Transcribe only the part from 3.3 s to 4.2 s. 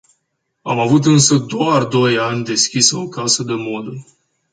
de modă.